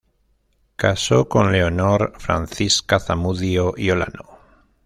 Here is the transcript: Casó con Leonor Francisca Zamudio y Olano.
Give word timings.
Casó 0.77 1.29
con 1.29 1.51
Leonor 1.51 2.13
Francisca 2.17 2.99
Zamudio 2.99 3.75
y 3.77 3.91
Olano. 3.91 4.39